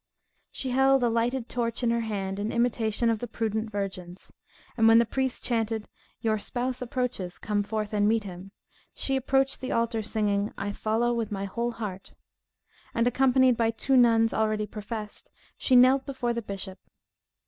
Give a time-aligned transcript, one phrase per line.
[0.49, 4.33] She held a lighted torch in her hand, in imitation of the prudent virgins;
[4.75, 5.87] and when the priest chanted,
[6.21, 8.51] "Your spouse approaches; come forth and meet him,"
[8.95, 12.15] she approached the altar singing, "I follow with my whole heart;"
[12.95, 16.79] and, accompanied by two nuns already professed, she knelt before the bishop.